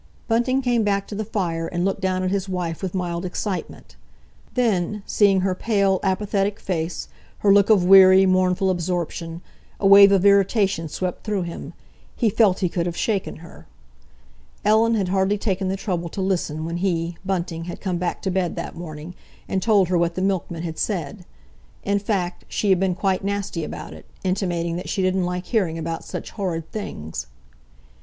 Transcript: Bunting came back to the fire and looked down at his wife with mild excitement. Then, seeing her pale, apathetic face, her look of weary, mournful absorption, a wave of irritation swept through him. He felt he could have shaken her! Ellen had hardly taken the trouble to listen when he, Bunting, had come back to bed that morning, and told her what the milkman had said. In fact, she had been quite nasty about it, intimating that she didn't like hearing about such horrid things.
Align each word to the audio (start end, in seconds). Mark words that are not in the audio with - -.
Bunting 0.27 0.63
came 0.63 0.81
back 0.81 1.05
to 1.09 1.13
the 1.13 1.23
fire 1.23 1.67
and 1.67 1.85
looked 1.85 2.01
down 2.01 2.23
at 2.23 2.31
his 2.31 2.49
wife 2.49 2.81
with 2.81 2.95
mild 2.95 3.23
excitement. 3.23 3.95
Then, 4.55 5.03
seeing 5.05 5.41
her 5.41 5.53
pale, 5.53 5.99
apathetic 6.01 6.59
face, 6.59 7.07
her 7.45 7.53
look 7.53 7.69
of 7.69 7.85
weary, 7.85 8.25
mournful 8.25 8.71
absorption, 8.71 9.43
a 9.79 9.85
wave 9.85 10.11
of 10.11 10.25
irritation 10.25 10.89
swept 10.89 11.23
through 11.23 11.43
him. 11.43 11.73
He 12.15 12.31
felt 12.31 12.61
he 12.61 12.67
could 12.67 12.87
have 12.87 12.97
shaken 12.97 13.35
her! 13.45 13.67
Ellen 14.65 14.95
had 14.95 15.09
hardly 15.09 15.37
taken 15.37 15.67
the 15.67 15.77
trouble 15.77 16.09
to 16.09 16.21
listen 16.23 16.65
when 16.65 16.77
he, 16.77 17.15
Bunting, 17.23 17.65
had 17.65 17.79
come 17.79 17.97
back 17.99 18.23
to 18.23 18.31
bed 18.31 18.55
that 18.55 18.73
morning, 18.73 19.13
and 19.47 19.61
told 19.61 19.87
her 19.89 19.99
what 19.99 20.15
the 20.15 20.23
milkman 20.23 20.63
had 20.63 20.79
said. 20.79 21.25
In 21.83 21.99
fact, 21.99 22.43
she 22.47 22.71
had 22.71 22.79
been 22.79 22.95
quite 22.95 23.23
nasty 23.23 23.63
about 23.63 23.93
it, 23.93 24.07
intimating 24.23 24.77
that 24.77 24.89
she 24.89 25.03
didn't 25.03 25.25
like 25.27 25.45
hearing 25.45 25.77
about 25.77 26.03
such 26.03 26.31
horrid 26.31 26.71
things. 26.71 27.27